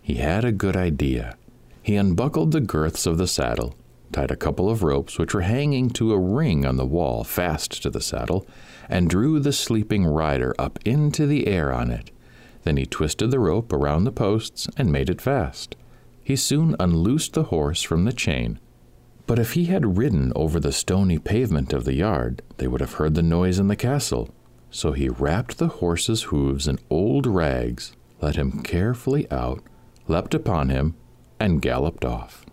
He 0.00 0.14
had 0.14 0.42
a 0.42 0.52
good 0.52 0.74
idea. 0.74 1.36
He 1.82 1.96
unbuckled 1.96 2.52
the 2.52 2.62
girths 2.62 3.04
of 3.04 3.18
the 3.18 3.26
saddle, 3.26 3.74
tied 4.10 4.30
a 4.30 4.36
couple 4.36 4.70
of 4.70 4.82
ropes 4.82 5.18
which 5.18 5.34
were 5.34 5.42
hanging 5.42 5.90
to 5.90 6.14
a 6.14 6.18
ring 6.18 6.64
on 6.64 6.78
the 6.78 6.86
wall 6.86 7.24
fast 7.24 7.82
to 7.82 7.90
the 7.90 8.00
saddle, 8.00 8.46
and 8.88 9.10
drew 9.10 9.38
the 9.38 9.52
sleeping 9.52 10.06
rider 10.06 10.54
up 10.58 10.78
into 10.86 11.26
the 11.26 11.46
air 11.46 11.74
on 11.74 11.90
it. 11.90 12.10
Then 12.62 12.78
he 12.78 12.86
twisted 12.86 13.30
the 13.30 13.38
rope 13.38 13.70
around 13.70 14.04
the 14.04 14.12
posts 14.12 14.66
and 14.78 14.90
made 14.90 15.10
it 15.10 15.20
fast. 15.20 15.76
He 16.24 16.36
soon 16.36 16.74
unloosed 16.80 17.34
the 17.34 17.44
horse 17.44 17.82
from 17.82 18.06
the 18.06 18.14
chain. 18.14 18.58
But 19.26 19.38
if 19.38 19.52
he 19.52 19.66
had 19.66 19.98
ridden 19.98 20.32
over 20.34 20.58
the 20.58 20.72
stony 20.72 21.18
pavement 21.18 21.74
of 21.74 21.84
the 21.84 21.96
yard, 21.96 22.40
they 22.56 22.66
would 22.66 22.80
have 22.80 22.94
heard 22.94 23.14
the 23.14 23.22
noise 23.22 23.58
in 23.58 23.68
the 23.68 23.76
castle. 23.76 24.30
So 24.72 24.92
he 24.92 25.08
wrapped 25.08 25.58
the 25.58 25.68
horse's 25.68 26.24
hoofs 26.24 26.66
in 26.66 26.78
old 26.88 27.26
rags, 27.26 27.92
let 28.22 28.36
him 28.36 28.62
carefully 28.62 29.30
out, 29.30 29.62
leapt 30.08 30.34
upon 30.34 30.70
him, 30.70 30.96
and 31.38 31.60
galloped 31.60 32.04
off. 32.04 32.46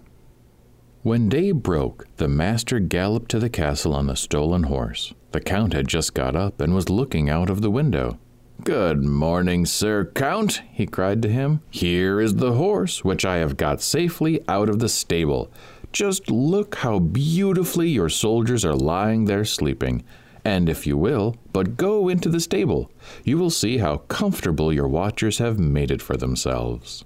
When 1.02 1.30
day 1.30 1.54
broke, 1.54 2.08
the 2.18 2.28
master 2.28 2.80
galloped 2.80 3.32
to 3.32 3.40
the 3.40 3.50
castle 3.50 3.96
on 3.96 4.08
the 4.08 4.18
stolen 4.18 4.64
horse. 4.64 5.14
The 5.32 5.40
count 5.40 5.74
had 5.74 5.88
just 5.88 6.14
got 6.14 6.36
up 6.36 6.60
and 6.60 6.76
was 6.76 6.90
looking 6.90 7.30
out 7.30 7.50
of 7.50 7.62
the 7.62 7.72
window. 7.72 8.20
Good 8.66 9.02
morning, 9.06 9.66
Sir 9.66 10.12
Count, 10.14 10.62
he 10.74 10.86
cried 10.86 11.22
to 11.22 11.30
him. 11.30 11.62
Here 11.70 12.20
is 12.20 12.36
the 12.36 12.54
horse 12.54 13.06
which 13.06 13.24
I 13.24 13.38
have 13.38 13.56
got 13.56 13.82
safely 13.82 14.42
out 14.50 14.68
of 14.68 14.80
the 14.80 14.90
stable. 14.90 15.50
Just 15.94 16.30
look 16.30 16.76
how 16.76 17.00
beautifully 17.00 17.88
your 17.88 18.10
soldiers 18.10 18.66
are 18.66 18.76
lying 18.76 19.24
there 19.24 19.46
sleeping. 19.46 20.04
And 20.50 20.68
if 20.68 20.88
you 20.88 20.98
will, 20.98 21.36
but 21.53 21.77
go 21.77 22.10
into 22.10 22.27
the 22.27 22.39
stable, 22.39 22.89
you 23.24 23.38
will 23.38 23.51
see 23.51 23.77
how 23.77 23.98
comfortable 23.98 24.74
your 24.74 24.88
watchers 24.88 25.38
have 25.38 25.60
made 25.60 25.91
it 25.91 26.01
for 26.01 26.18
themselves. 26.18 27.06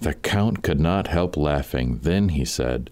The 0.00 0.14
Count 0.14 0.62
could 0.62 0.78
not 0.78 1.08
help 1.08 1.36
laughing. 1.36 1.98
Then 2.02 2.28
he 2.28 2.44
said, 2.44 2.90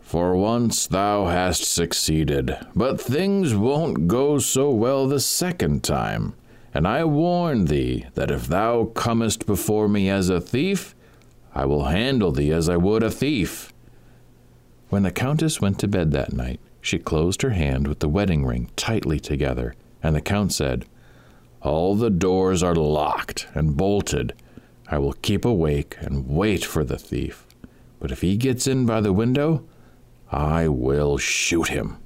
For 0.00 0.34
once 0.36 0.86
thou 0.86 1.26
hast 1.26 1.64
succeeded, 1.64 2.56
but 2.74 2.98
things 2.98 3.54
won't 3.54 4.08
go 4.08 4.38
so 4.38 4.70
well 4.70 5.06
the 5.06 5.20
second 5.20 5.84
time. 5.84 6.32
And 6.72 6.88
I 6.88 7.04
warn 7.04 7.66
thee 7.66 8.06
that 8.14 8.30
if 8.30 8.46
thou 8.46 8.86
comest 8.94 9.44
before 9.44 9.86
me 9.86 10.08
as 10.08 10.30
a 10.30 10.40
thief, 10.40 10.94
I 11.54 11.66
will 11.66 11.84
handle 11.84 12.32
thee 12.32 12.52
as 12.52 12.70
I 12.70 12.78
would 12.78 13.02
a 13.02 13.10
thief. 13.10 13.70
When 14.88 15.02
the 15.02 15.10
Countess 15.10 15.60
went 15.60 15.78
to 15.80 15.88
bed 15.88 16.12
that 16.12 16.32
night, 16.32 16.58
she 16.82 16.98
closed 16.98 17.40
her 17.40 17.50
hand 17.50 17.86
with 17.86 18.00
the 18.00 18.08
wedding 18.08 18.44
ring 18.44 18.68
tightly 18.76 19.18
together, 19.18 19.74
and 20.02 20.14
the 20.14 20.20
Count 20.20 20.52
said, 20.52 20.84
All 21.62 21.94
the 21.94 22.10
doors 22.10 22.62
are 22.62 22.74
locked 22.74 23.46
and 23.54 23.76
bolted, 23.76 24.34
I 24.88 24.98
will 24.98 25.14
keep 25.14 25.44
awake 25.44 25.96
and 26.00 26.28
wait 26.28 26.64
for 26.64 26.84
the 26.84 26.98
thief. 26.98 27.46
But 28.00 28.10
if 28.10 28.20
he 28.20 28.36
gets 28.36 28.66
in 28.66 28.84
by 28.84 29.00
the 29.00 29.12
window, 29.12 29.64
I 30.30 30.66
will 30.68 31.18
shoot 31.18 31.68
him. 31.68 31.98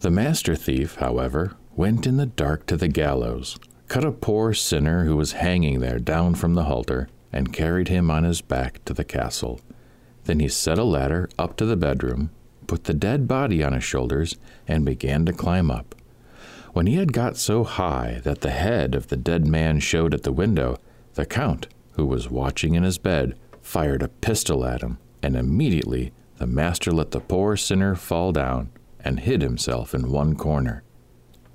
The 0.00 0.10
master 0.10 0.54
thief, 0.54 0.96
however, 0.96 1.56
went 1.74 2.06
in 2.06 2.18
the 2.18 2.26
dark 2.26 2.66
to 2.66 2.76
the 2.76 2.88
gallows, 2.88 3.58
cut 3.88 4.04
a 4.04 4.12
poor 4.12 4.54
sinner 4.54 5.04
who 5.04 5.16
was 5.16 5.32
hanging 5.32 5.80
there 5.80 5.98
down 5.98 6.36
from 6.36 6.54
the 6.54 6.64
halter, 6.64 7.08
and 7.32 7.52
carried 7.52 7.88
him 7.88 8.10
on 8.10 8.24
his 8.24 8.40
back 8.42 8.84
to 8.84 8.94
the 8.94 9.04
castle. 9.04 9.60
Then 10.24 10.38
he 10.38 10.48
set 10.48 10.78
a 10.78 10.84
ladder 10.84 11.28
up 11.38 11.56
to 11.56 11.64
the 11.64 11.76
bedroom, 11.76 12.30
put 12.66 12.84
the 12.84 12.94
dead 12.94 13.28
body 13.28 13.62
on 13.62 13.72
his 13.72 13.84
shoulders, 13.84 14.36
and 14.66 14.84
began 14.84 15.24
to 15.26 15.32
climb 15.32 15.70
up. 15.70 15.94
When 16.72 16.86
he 16.86 16.96
had 16.96 17.12
got 17.12 17.36
so 17.36 17.64
high 17.64 18.20
that 18.24 18.40
the 18.40 18.50
head 18.50 18.94
of 18.94 19.08
the 19.08 19.16
dead 19.16 19.46
man 19.46 19.80
showed 19.80 20.14
at 20.14 20.22
the 20.22 20.32
window, 20.32 20.78
the 21.14 21.26
Count 21.26 21.66
who 21.92 22.06
was 22.06 22.30
watching 22.30 22.74
in 22.74 22.82
his 22.82 22.98
bed, 22.98 23.36
fired 23.60 24.02
a 24.02 24.08
pistol 24.08 24.64
at 24.64 24.82
him, 24.82 24.98
and 25.22 25.36
immediately 25.36 26.12
the 26.38 26.46
master 26.46 26.90
let 26.92 27.10
the 27.10 27.20
poor 27.20 27.56
sinner 27.56 27.94
fall 27.94 28.32
down 28.32 28.70
and 29.00 29.20
hid 29.20 29.42
himself 29.42 29.94
in 29.94 30.10
one 30.10 30.34
corner. 30.34 30.82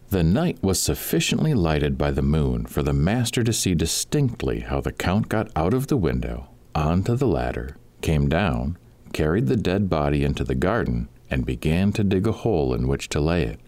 The 0.10 0.24
night 0.24 0.58
was 0.62 0.82
sufficiently 0.82 1.54
lighted 1.54 1.98
by 1.98 2.12
the 2.12 2.22
moon 2.22 2.66
for 2.66 2.82
the 2.82 2.94
master 2.94 3.44
to 3.44 3.52
see 3.52 3.76
distinctly 3.76 4.62
how 4.62 4.80
the 4.80 4.94
count 4.94 5.28
got 5.28 5.50
out 5.56 5.74
of 5.74 5.88
the 5.88 5.98
window, 5.98 6.48
onto 6.74 7.16
the 7.16 7.28
ladder, 7.28 7.76
came 8.02 8.30
down, 8.30 8.78
carried 9.08 9.48
the 9.48 9.56
dead 9.56 9.90
body 9.90 10.24
into 10.24 10.44
the 10.44 10.56
garden, 10.56 11.10
and 11.30 11.46
began 11.46 11.92
to 11.94 12.04
dig 12.04 12.28
a 12.28 12.32
hole 12.32 12.74
in 12.74 12.88
which 12.88 13.10
to 13.10 13.20
lay 13.20 13.44
it. 13.44 13.60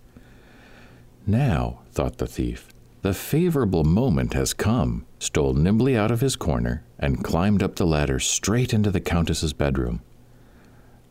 Now, 1.28 1.82
thought 1.92 2.18
the 2.18 2.28
thief, 2.28 2.70
the 3.02 3.14
favorable 3.14 3.84
moment 3.84 4.34
has 4.34 4.54
come, 4.54 5.06
stole 5.20 5.54
nimbly 5.54 5.98
out 5.98 6.12
of 6.12 6.22
his 6.22 6.36
corner, 6.36 6.84
and 6.98 7.24
climbed 7.24 7.64
up 7.64 7.76
the 7.76 7.88
ladder 7.88 8.20
straight 8.20 8.74
into 8.74 8.92
the 8.92 9.00
Countess's 9.00 9.54
bedroom. 9.54 10.02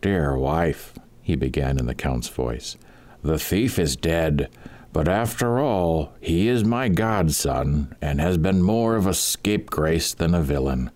Dear 0.01 0.37
wife, 0.37 0.95
he 1.23 1.35
began 1.35 1.79
in 1.79 1.87
the 1.87 1.95
Count's 1.95 2.29
voice, 2.29 2.77
the 3.23 3.39
thief 3.39 3.79
is 3.79 3.97
dead, 3.97 4.49
but 4.93 5.09
after 5.09 5.59
all, 5.59 6.13
he 6.21 6.49
is 6.49 6.65
my 6.65 6.89
godson, 6.89 7.95
and 8.01 8.21
has 8.21 8.39
been 8.39 8.63
more 8.63 8.97
of 8.97 9.07
a 9.07 9.15
scapegrace 9.15 10.15
than 10.15 10.35
a 10.35 10.43
villain. 10.43 10.91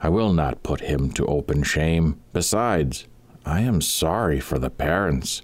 I 0.00 0.08
will 0.08 0.32
not 0.32 0.62
put 0.62 0.80
him 0.80 1.10
to 1.12 1.26
open 1.26 1.62
shame. 1.62 2.20
Besides, 2.32 3.06
I 3.44 3.60
am 3.60 3.80
sorry 3.80 4.40
for 4.40 4.58
the 4.58 4.70
parents. 4.70 5.42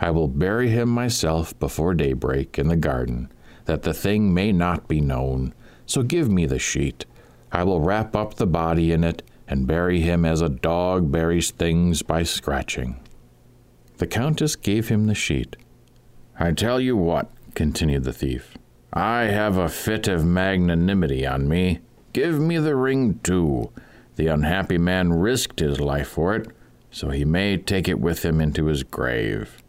I 0.00 0.10
will 0.10 0.28
bury 0.28 0.70
him 0.70 0.88
myself 0.88 1.58
before 1.58 1.94
daybreak 1.94 2.58
in 2.58 2.68
the 2.68 2.76
garden 2.76 3.30
that 3.66 3.82
the 3.82 3.94
thing 3.94 4.34
may 4.34 4.52
not 4.52 4.88
be 4.88 5.00
known. 5.00 5.54
So 5.86 6.02
give 6.02 6.30
me 6.30 6.46
the 6.46 6.58
sheet. 6.58 7.06
I 7.52 7.62
will 7.64 7.80
wrap 7.80 8.16
up 8.16 8.34
the 8.34 8.46
body 8.46 8.92
in 8.92 9.04
it 9.04 9.22
and 9.46 9.66
bury 9.66 10.00
him 10.00 10.24
as 10.24 10.40
a 10.40 10.48
dog 10.48 11.10
buries 11.12 11.50
things 11.50 12.02
by 12.02 12.22
scratching. 12.22 13.00
The 13.98 14.06
Countess 14.06 14.56
gave 14.56 14.88
him 14.88 15.06
the 15.06 15.14
sheet. 15.14 15.56
I 16.38 16.52
tell 16.52 16.80
you 16.80 16.96
what, 16.96 17.30
continued 17.54 18.04
the 18.04 18.12
thief, 18.12 18.56
I 18.92 19.24
have 19.24 19.56
a 19.56 19.68
fit 19.68 20.08
of 20.08 20.24
magnanimity 20.24 21.26
on 21.26 21.48
me. 21.48 21.80
Give 22.14 22.40
me 22.40 22.58
the 22.58 22.76
ring 22.76 23.18
too. 23.22 23.70
The 24.16 24.28
unhappy 24.28 24.78
man 24.78 25.12
risked 25.12 25.58
his 25.58 25.80
life 25.80 26.08
for 26.08 26.36
it, 26.36 26.48
so 26.90 27.10
he 27.10 27.24
may 27.24 27.56
take 27.56 27.88
it 27.88 27.98
with 27.98 28.24
him 28.24 28.40
into 28.40 28.66
his 28.66 28.84
grave. 28.84 29.62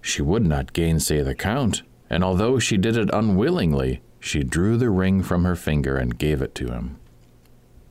She 0.00 0.22
would 0.22 0.46
not 0.46 0.72
gainsay 0.72 1.22
the 1.22 1.34
Count, 1.34 1.82
and 2.08 2.22
although 2.22 2.60
she 2.60 2.76
did 2.76 2.96
it 2.96 3.10
unwillingly, 3.12 4.00
she 4.20 4.44
drew 4.44 4.76
the 4.76 4.90
ring 4.90 5.24
from 5.24 5.42
her 5.42 5.56
finger 5.56 5.96
and 5.96 6.16
gave 6.16 6.40
it 6.40 6.54
to 6.54 6.68
him. 6.68 6.98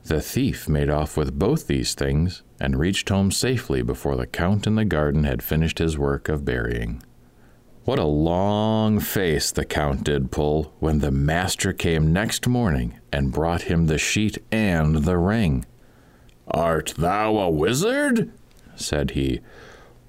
The 0.05 0.22
thief 0.22 0.70
made 0.70 0.89
off 0.89 1.17
with 1.17 1.38
both 1.38 1.67
these 1.67 1.94
things 1.94 2.44
and 2.62 2.79
reached 2.79 3.10
home 3.10 3.29
safely 3.29 3.82
before 3.82 4.15
the 4.15 4.27
Count 4.27 4.65
in 4.65 4.75
the 4.75 4.86
garden 4.86 5.25
had 5.25 5.44
finished 5.44 5.79
his 5.79 5.98
work 5.98 6.29
of 6.29 6.46
burying. 6.46 7.03
What 7.85 7.99
a 7.99 8.03
long 8.03 8.99
face 8.99 9.51
the 9.51 9.63
Count 9.63 10.03
did 10.03 10.31
pull 10.31 10.73
when 10.79 10.99
the 10.99 11.11
master 11.11 11.71
came 11.71 12.11
next 12.11 12.47
morning 12.47 12.95
and 13.13 13.31
brought 13.31 13.63
him 13.63 13.85
the 13.85 13.99
sheet 13.99 14.39
and 14.51 15.03
the 15.03 15.19
ring. 15.19 15.67
Art 16.47 16.95
thou 16.97 17.37
a 17.37 17.49
wizard? 17.51 18.31
said 18.75 19.11
he. 19.11 19.39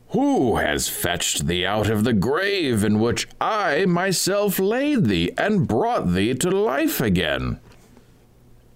Who 0.09 0.57
has 0.57 0.89
fetched 0.89 1.49
thee 1.49 1.67
out 1.67 1.91
of 1.91 2.05
the 2.05 2.15
grave 2.15 2.83
in 2.83 2.99
which 2.99 3.29
I 3.43 3.85
myself 3.85 4.59
laid 4.59 5.05
thee 5.05 5.33
and 5.37 5.69
brought 5.69 6.15
thee 6.15 6.33
to 6.33 6.51
life 6.51 7.03
again? 7.03 7.61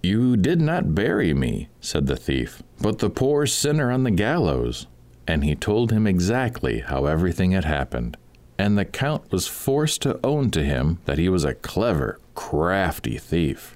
You 0.03 0.37
did 0.37 0.61
not 0.61 0.93
bury 0.93 1.33
me, 1.33 1.69
said 1.79 2.05
the 2.05 2.15
thief, 2.15 2.61
but 2.79 2.99
the 2.99 3.09
poor 3.09 3.47
sinner 3.47 3.91
on 3.91 4.03
the 4.03 4.11
gallows. 4.11 4.85
And 5.25 5.43
he 5.43 5.55
told 5.55 5.91
him 5.91 6.05
exactly 6.05 6.81
how 6.81 7.05
everything 7.05 7.51
had 7.51 7.65
happened. 7.65 8.17
And 8.61 8.77
the 8.77 8.85
Count 8.85 9.31
was 9.31 9.47
forced 9.47 10.03
to 10.03 10.19
own 10.23 10.51
to 10.51 10.63
him 10.63 10.99
that 11.05 11.17
he 11.17 11.29
was 11.29 11.43
a 11.43 11.55
clever, 11.55 12.19
crafty 12.35 13.17
thief. 13.17 13.73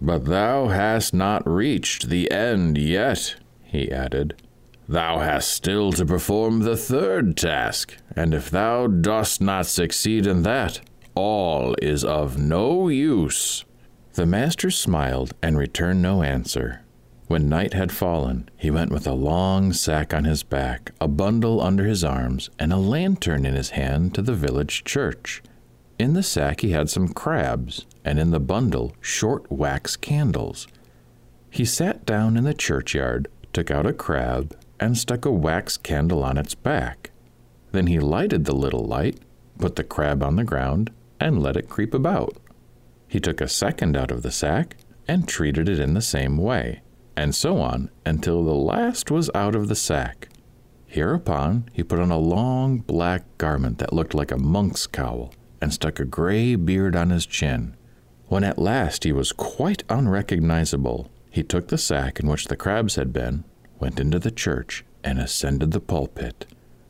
But 0.00 0.24
thou 0.24 0.68
hast 0.68 1.12
not 1.12 1.46
reached 1.46 2.08
the 2.08 2.30
end 2.30 2.78
yet, 2.78 3.36
he 3.62 3.92
added. 3.92 4.40
Thou 4.88 5.18
hast 5.18 5.52
still 5.52 5.92
to 5.92 6.06
perform 6.06 6.60
the 6.60 6.74
third 6.74 7.36
task, 7.36 7.98
and 8.16 8.32
if 8.32 8.48
thou 8.48 8.86
dost 8.86 9.42
not 9.42 9.66
succeed 9.66 10.26
in 10.26 10.42
that, 10.44 10.80
all 11.14 11.76
is 11.82 12.02
of 12.02 12.38
no 12.38 12.88
use. 12.88 13.66
The 14.14 14.24
master 14.24 14.70
smiled 14.70 15.34
and 15.42 15.58
returned 15.58 16.00
no 16.00 16.22
answer. 16.22 16.80
When 17.28 17.48
night 17.48 17.72
had 17.72 17.92
fallen, 17.92 18.48
he 18.56 18.70
went 18.70 18.90
with 18.90 19.06
a 19.06 19.12
long 19.12 19.72
sack 19.72 20.12
on 20.12 20.24
his 20.24 20.42
back, 20.42 20.92
a 21.00 21.08
bundle 21.08 21.60
under 21.60 21.84
his 21.86 22.04
arms, 22.04 22.50
and 22.58 22.72
a 22.72 22.76
lantern 22.76 23.46
in 23.46 23.54
his 23.54 23.70
hand 23.70 24.14
to 24.14 24.22
the 24.22 24.34
village 24.34 24.84
church. 24.84 25.42
In 25.98 26.14
the 26.14 26.22
sack 26.22 26.60
he 26.60 26.72
had 26.72 26.90
some 26.90 27.08
crabs, 27.08 27.86
and 28.04 28.18
in 28.18 28.30
the 28.30 28.40
bundle 28.40 28.94
short 29.00 29.50
wax 29.50 29.96
candles. 29.96 30.66
He 31.48 31.64
sat 31.64 32.04
down 32.04 32.36
in 32.36 32.44
the 32.44 32.54
churchyard, 32.54 33.28
took 33.52 33.70
out 33.70 33.86
a 33.86 33.92
crab, 33.92 34.56
and 34.80 34.98
stuck 34.98 35.24
a 35.24 35.30
wax 35.30 35.76
candle 35.76 36.24
on 36.24 36.36
its 36.36 36.54
back. 36.54 37.10
Then 37.70 37.86
he 37.86 37.98
lighted 37.98 38.44
the 38.44 38.54
little 38.54 38.84
light, 38.84 39.18
put 39.58 39.76
the 39.76 39.84
crab 39.84 40.22
on 40.22 40.36
the 40.36 40.44
ground, 40.44 40.90
and 41.20 41.42
let 41.42 41.56
it 41.56 41.68
creep 41.68 41.94
about. 41.94 42.36
He 43.06 43.20
took 43.20 43.40
a 43.40 43.48
second 43.48 43.96
out 43.96 44.10
of 44.10 44.22
the 44.22 44.32
sack 44.32 44.76
and 45.06 45.28
treated 45.28 45.68
it 45.68 45.78
in 45.78 45.94
the 45.94 46.02
same 46.02 46.36
way, 46.36 46.81
and 47.16 47.34
so 47.34 47.58
on 47.58 47.90
until 48.04 48.44
the 48.44 48.54
last 48.54 49.10
was 49.10 49.30
out 49.34 49.54
of 49.54 49.68
the 49.68 49.76
sack. 49.76 50.28
Hereupon 50.86 51.68
he 51.72 51.82
put 51.82 51.98
on 51.98 52.10
a 52.10 52.18
long 52.18 52.78
black 52.78 53.24
garment 53.38 53.78
that 53.78 53.92
looked 53.92 54.14
like 54.14 54.30
a 54.30 54.38
monk's 54.38 54.86
cowl, 54.86 55.32
and 55.60 55.72
stuck 55.72 56.00
a 56.00 56.04
gray 56.04 56.54
beard 56.56 56.96
on 56.96 57.10
his 57.10 57.24
chin. 57.24 57.76
When 58.26 58.44
at 58.44 58.58
last 58.58 59.04
he 59.04 59.12
was 59.12 59.32
quite 59.32 59.84
unrecognizable, 59.88 61.10
he 61.30 61.42
took 61.42 61.68
the 61.68 61.78
sack 61.78 62.18
in 62.20 62.28
which 62.28 62.46
the 62.46 62.56
crabs 62.56 62.96
had 62.96 63.12
been, 63.12 63.44
went 63.78 64.00
into 64.00 64.18
the 64.18 64.30
church, 64.30 64.84
and 65.04 65.18
ascended 65.18 65.70
the 65.70 65.80
pulpit. 65.80 66.46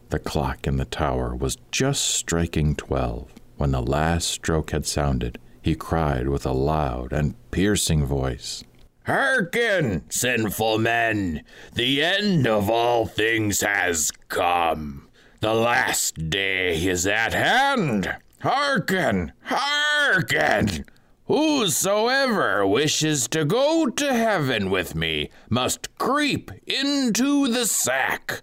The 0.08 0.18
clock 0.18 0.66
in 0.66 0.76
the 0.76 0.84
tower 0.84 1.34
was 1.34 1.56
just 1.70 2.02
striking 2.02 2.74
twelve. 2.74 3.32
When 3.56 3.70
the 3.70 3.82
last 3.82 4.28
stroke 4.28 4.72
had 4.72 4.86
sounded, 4.86 5.38
he 5.60 5.74
cried 5.74 6.28
with 6.28 6.44
a 6.44 6.52
loud 6.52 7.12
and 7.12 7.34
piercing 7.50 8.04
voice, 8.04 8.64
Hearken, 9.04 10.04
sinful 10.10 10.78
men! 10.78 11.42
The 11.74 12.02
end 12.02 12.46
of 12.46 12.70
all 12.70 13.04
things 13.04 13.60
has 13.60 14.12
come. 14.28 15.08
The 15.40 15.54
last 15.54 16.30
day 16.30 16.86
is 16.86 17.04
at 17.04 17.32
hand. 17.32 18.16
Hearken, 18.42 19.32
hearken! 19.42 20.84
Whosoever 21.26 22.64
wishes 22.64 23.26
to 23.28 23.44
go 23.44 23.86
to 23.86 24.12
heaven 24.12 24.70
with 24.70 24.94
me 24.94 25.30
must 25.48 25.96
creep 25.98 26.52
into 26.66 27.48
the 27.48 27.66
sack. 27.66 28.42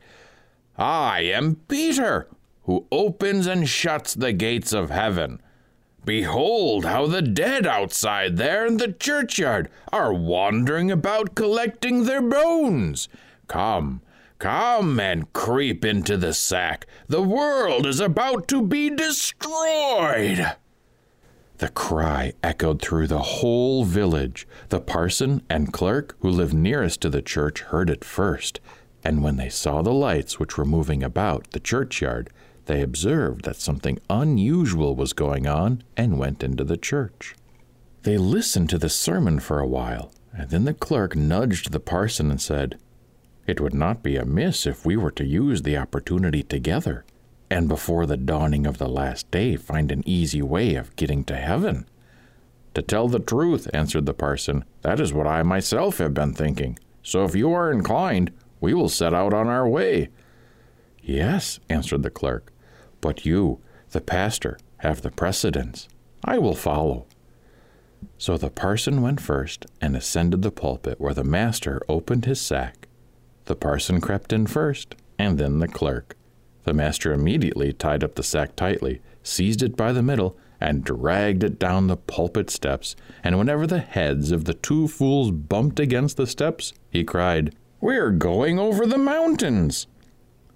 I 0.78 1.22
am 1.22 1.56
Peter, 1.70 2.28
who 2.64 2.86
opens 2.92 3.48
and 3.48 3.70
shuts 3.70 4.14
the 4.14 4.34
gates 4.34 4.74
of 4.74 4.90
heaven. 4.90 5.42
Behold 6.06 6.86
how 6.86 7.08
the 7.08 7.22
dead 7.22 7.68
outside 7.68 8.38
there 8.38 8.66
in 8.66 8.78
the 8.78 8.92
churchyard 8.92 9.70
are 9.92 10.14
wandering 10.14 10.90
about 10.90 11.36
collecting 11.36 12.06
their 12.06 12.22
bones. 12.22 13.10
Come, 13.48 14.02
come 14.40 15.00
and 15.00 15.32
creep 15.34 15.84
into 15.84 16.18
the 16.18 16.34
sack. 16.34 16.88
The 17.08 17.22
world 17.22 17.86
is 17.86 18.00
about 18.00 18.48
to 18.50 18.62
be 18.62 18.90
destroyed. 18.90 20.56
The 21.58 21.70
cry 21.70 22.34
echoed 22.42 22.82
through 22.82 23.08
the 23.08 23.20
whole 23.20 23.84
village. 23.84 24.48
The 24.70 24.80
parson 24.80 25.44
and 25.50 25.74
clerk 25.74 26.16
who 26.22 26.30
lived 26.30 26.54
nearest 26.54 27.02
to 27.02 27.10
the 27.10 27.22
church 27.22 27.62
heard 27.64 27.90
it 27.90 28.06
first, 28.06 28.62
and 29.04 29.22
when 29.22 29.36
they 29.36 29.50
saw 29.50 29.82
the 29.82 29.94
lights 29.94 30.40
which 30.40 30.58
were 30.58 30.64
moving 30.64 31.04
about 31.04 31.52
the 31.52 31.60
churchyard, 31.60 32.30
they 32.70 32.84
observed 32.84 33.46
that 33.46 33.56
something 33.56 34.00
unusual 34.12 34.96
was 34.96 35.12
going 35.12 35.48
on 35.48 35.82
and 35.98 36.20
went 36.20 36.44
into 36.44 36.64
the 36.64 36.78
church. 36.78 37.34
They 38.04 38.16
listened 38.16 38.70
to 38.70 38.78
the 38.78 38.90
sermon 38.90 39.40
for 39.40 39.60
a 39.60 39.68
while, 39.68 40.12
and 40.32 40.52
then 40.52 40.66
the 40.66 40.76
clerk 40.76 41.16
nudged 41.16 41.72
the 41.72 41.80
parson 41.80 42.30
and 42.30 42.40
said, 42.40 42.78
It 43.48 43.60
would 43.60 43.74
not 43.74 44.04
be 44.04 44.18
amiss 44.18 44.68
if 44.68 44.86
we 44.86 44.96
were 44.96 45.10
to 45.10 45.26
use 45.26 45.64
the 45.64 45.78
opportunity 45.78 46.44
together, 46.44 47.06
and 47.50 47.68
before 47.68 48.06
the 48.06 48.18
dawning 48.18 48.68
of 48.68 48.78
the 48.78 48.88
last 48.88 49.32
day 49.32 49.56
find 49.56 49.92
an 49.92 50.04
easy 50.08 50.44
way 50.44 50.76
of 50.76 50.96
getting 50.96 51.24
to 51.24 51.38
heaven. 51.38 51.88
To 52.76 52.84
tell 52.84 53.08
the 53.08 53.18
truth, 53.18 53.68
answered 53.74 54.06
the 54.06 54.14
parson, 54.14 54.64
that 54.84 55.00
is 55.00 55.12
what 55.12 55.26
I 55.26 55.42
myself 55.42 55.98
have 55.98 56.14
been 56.14 56.36
thinking. 56.36 56.78
So 57.02 57.24
if 57.24 57.36
you 57.36 57.52
are 57.52 57.72
inclined, 57.72 58.32
we 58.62 58.76
will 58.76 58.90
set 58.90 59.12
out 59.12 59.34
on 59.34 59.48
our 59.48 59.68
way. 59.68 60.10
Yes, 61.02 61.60
answered 61.68 62.04
the 62.04 62.12
clerk. 62.12 62.54
But 63.02 63.26
you, 63.26 63.60
the 63.92 64.02
pastor, 64.02 64.58
have 64.78 65.02
the 65.02 65.12
precedence. 65.12 65.88
I 66.24 66.38
will 66.38 66.56
follow. 66.56 67.06
So 68.18 68.38
the 68.38 68.50
parson 68.50 69.02
went 69.02 69.22
first 69.22 69.66
and 69.82 69.96
ascended 69.96 70.42
the 70.42 70.52
pulpit 70.52 71.00
where 71.00 71.14
the 71.14 71.24
master 71.24 71.82
opened 71.88 72.26
his 72.26 72.40
sack. 72.40 72.88
The 73.46 73.56
parson 73.56 74.00
crept 74.00 74.32
in 74.32 74.48
first, 74.48 74.96
and 75.18 75.38
then 75.38 75.60
the 75.60 75.68
clerk. 75.68 76.16
The 76.64 76.74
master 76.74 77.14
immediately 77.14 77.74
tied 77.74 78.04
up 78.04 78.16
the 78.16 78.24
sack 78.24 78.56
tightly, 78.56 79.02
seized 79.24 79.64
it 79.64 79.76
by 79.76 79.92
the 79.92 80.04
middle, 80.04 80.38
and 80.62 80.84
dragged 80.84 81.44
it 81.44 81.58
down 81.58 81.88
the 81.88 81.98
pulpit 81.98 82.50
steps. 82.50 82.96
And 83.24 83.38
whenever 83.38 83.66
the 83.66 83.80
heads 83.80 84.32
of 84.32 84.46
the 84.46 84.54
two 84.54 84.88
fools 84.88 85.32
bumped 85.32 85.80
against 85.80 86.18
the 86.18 86.28
steps, 86.28 86.74
he 86.90 87.04
cried, 87.04 87.56
We're 87.80 88.12
going 88.12 88.60
over 88.60 88.86
the 88.86 88.98
mountains! 88.98 89.88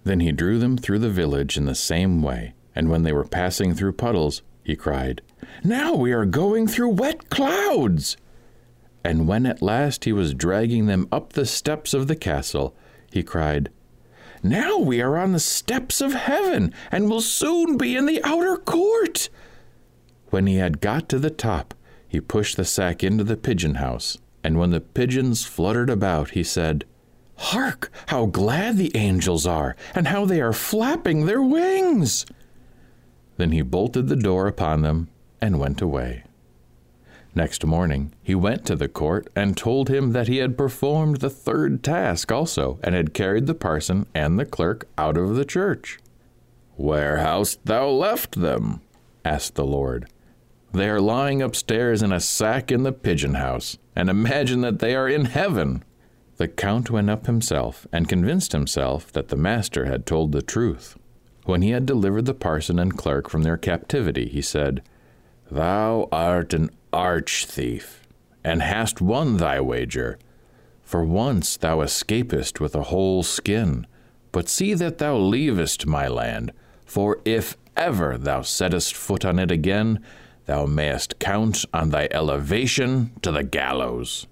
Then 0.04 0.20
he 0.20 0.32
drew 0.32 0.60
them 0.60 0.78
through 0.78 1.00
the 1.00 1.10
village 1.10 1.58
in 1.58 1.66
the 1.66 1.76
same 1.76 2.22
way, 2.22 2.54
and 2.76 2.90
when 2.90 3.04
they 3.04 3.14
were 3.14 3.24
passing 3.24 3.74
through 3.74 3.94
puddles, 3.94 4.42
he 4.64 4.76
cried, 4.76 5.22
Now 5.64 5.94
we 5.94 6.12
are 6.12 6.26
going 6.26 6.68
through 6.68 6.90
wet 6.90 7.30
clouds! 7.30 8.18
And 9.04 9.28
when 9.28 9.46
at 9.46 9.62
last 9.62 10.06
he 10.06 10.14
was 10.14 10.34
dragging 10.34 10.86
them 10.86 11.08
up 11.12 11.34
the 11.34 11.46
steps 11.46 11.94
of 11.94 12.08
the 12.08 12.16
castle, 12.16 12.76
he 13.12 13.24
cried, 13.24 13.70
Now 14.42 14.78
we 14.78 15.02
are 15.02 15.18
on 15.18 15.34
the 15.34 15.40
steps 15.40 16.02
of 16.02 16.14
heaven, 16.14 16.74
and 16.92 17.10
will 17.10 17.22
soon 17.22 17.78
be 17.78 17.96
in 17.96 18.06
the 18.06 18.22
outer 18.24 18.58
court! 18.58 19.30
When 20.30 20.48
he 20.48 20.56
had 20.56 20.82
got 20.82 21.10
to 21.10 21.20
the 21.20 21.30
top, 21.30 21.74
he 22.08 22.20
pushed 22.20 22.58
the 22.58 22.66
sack 22.66 23.04
into 23.04 23.24
the 23.24 23.38
pigeon 23.38 23.76
house, 23.76 24.18
and 24.44 24.58
when 24.58 24.72
the 24.72 24.82
pigeons 24.82 25.46
fluttered 25.46 25.90
about, 25.90 26.32
he 26.32 26.44
said, 26.44 26.86
Hark, 27.36 27.92
how 28.08 28.26
glad 28.26 28.78
the 28.78 28.96
angels 28.96 29.46
are, 29.46 29.76
and 29.94 30.08
how 30.08 30.26
they 30.26 30.42
are 30.42 30.54
flapping 30.54 31.26
their 31.26 31.42
wings! 31.42 32.26
Then 33.38 33.52
he 33.52 33.62
bolted 33.62 34.08
the 34.08 34.16
door 34.16 34.48
upon 34.48 34.82
them 34.82 35.10
and 35.42 35.60
went 35.60 35.82
away. 35.82 36.24
Next 37.36 37.66
morning 37.66 38.14
he 38.22 38.36
went 38.36 38.66
to 38.66 38.76
the 38.76 38.88
court 38.88 39.28
and 39.36 39.58
told 39.58 39.90
him 39.90 40.12
that 40.12 40.28
he 40.28 40.38
had 40.38 40.58
performed 40.58 41.18
the 41.18 41.30
third 41.30 41.84
task 41.84 42.32
also, 42.32 42.80
and 42.84 42.94
had 42.94 43.14
carried 43.14 43.48
the 43.48 43.56
parson 43.56 44.06
and 44.14 44.40
the 44.40 44.46
clerk 44.46 44.88
out 44.98 45.18
of 45.18 45.36
the 45.36 45.46
church. 45.46 46.00
Where 46.76 47.18
hast 47.18 47.66
thou 47.66 47.90
left 47.90 48.40
them? 48.40 48.82
asked 49.26 49.56
the 49.56 49.66
Lord. 49.66 50.08
They 50.74 50.90
are 50.90 51.02
lying 51.02 51.42
upstairs 51.42 52.02
in 52.02 52.12
a 52.12 52.20
sack 52.20 52.72
in 52.72 52.84
the 52.84 52.92
pigeon 52.92 53.36
house, 53.36 53.78
and 53.96 54.10
imagine 54.10 54.62
that 54.62 54.80
they 54.80 54.96
are 54.96 55.08
in 55.08 55.26
heaven. 55.26 55.84
The 56.38 56.48
Count 56.48 56.90
went 56.90 57.10
up 57.10 57.28
himself 57.28 57.86
and 57.92 58.10
convinced 58.10 58.54
himself 58.54 59.12
that 59.14 59.28
the 59.28 59.36
master 59.36 59.86
had 59.86 60.06
told 60.06 60.32
the 60.32 60.42
truth. 60.42 60.98
When 61.46 61.62
he 61.62 61.72
had 61.72 61.86
delivered 61.86 62.26
the 62.26 62.34
parson 62.34 62.80
and 62.80 62.98
clerk 62.98 63.30
from 63.30 63.44
their 63.44 63.58
captivity, 63.58 64.28
he 64.28 64.42
said, 64.42 64.82
Thou 65.52 66.08
art 66.12 66.54
an 66.54 66.72
arch 66.92 67.46
thief, 67.46 68.02
and 68.44 68.62
hast 68.62 69.02
won 69.02 69.38
thy 69.38 69.60
wager. 69.60 70.18
For 70.82 71.04
once 71.04 71.58
thou 71.58 71.82
escapest 71.82 72.60
with 72.60 72.76
a 72.76 72.84
whole 72.84 73.24
skin. 73.24 73.86
But 74.32 74.50
see 74.50 74.74
that 74.74 74.98
thou 74.98 75.18
leavest 75.18 75.86
my 75.86 76.08
land, 76.08 76.52
for 76.86 77.20
if 77.26 77.56
ever 77.78 78.18
thou 78.18 78.42
settest 78.42 78.96
foot 78.96 79.24
on 79.24 79.38
it 79.38 79.52
again, 79.52 80.04
thou 80.46 80.66
mayest 80.66 81.20
count 81.20 81.66
on 81.74 81.90
thy 81.92 82.08
elevation 82.12 83.12
to 83.22 83.32
the 83.32 83.44
gallows. 83.44 84.28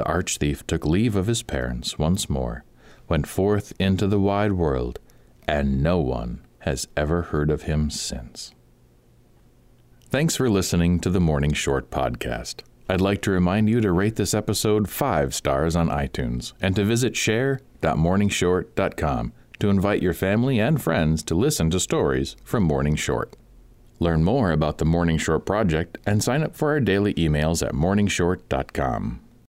The 0.00 0.06
arch 0.06 0.38
thief 0.38 0.66
took 0.66 0.86
leave 0.86 1.14
of 1.14 1.26
his 1.26 1.42
parents 1.42 1.98
once 1.98 2.30
more, 2.30 2.64
went 3.06 3.26
forth 3.26 3.74
into 3.78 4.06
the 4.06 4.18
wide 4.18 4.52
world, 4.52 4.98
and 5.46 5.82
no 5.82 5.98
one 5.98 6.40
has 6.60 6.88
ever 6.96 7.20
heard 7.20 7.50
of 7.50 7.64
him 7.64 7.90
since. 7.90 8.54
Thanks 10.08 10.36
for 10.36 10.48
listening 10.48 11.00
to 11.00 11.10
the 11.10 11.20
Morning 11.20 11.52
Short 11.52 11.90
podcast. 11.90 12.62
I'd 12.88 13.02
like 13.02 13.20
to 13.22 13.30
remind 13.30 13.68
you 13.68 13.82
to 13.82 13.92
rate 13.92 14.16
this 14.16 14.32
episode 14.32 14.88
five 14.88 15.34
stars 15.34 15.76
on 15.76 15.90
iTunes 15.90 16.54
and 16.62 16.74
to 16.76 16.84
visit 16.86 17.14
share.morningshort.com 17.14 19.32
to 19.58 19.68
invite 19.68 20.02
your 20.02 20.14
family 20.14 20.58
and 20.58 20.80
friends 20.80 21.22
to 21.24 21.34
listen 21.34 21.68
to 21.68 21.78
stories 21.78 22.36
from 22.42 22.62
Morning 22.62 22.96
Short. 22.96 23.36
Learn 23.98 24.24
more 24.24 24.50
about 24.50 24.78
the 24.78 24.86
Morning 24.86 25.18
Short 25.18 25.44
Project 25.44 25.98
and 26.06 26.24
sign 26.24 26.42
up 26.42 26.56
for 26.56 26.70
our 26.70 26.80
daily 26.80 27.12
emails 27.12 27.62
at 27.62 27.74
morningshort.com. 27.74 29.20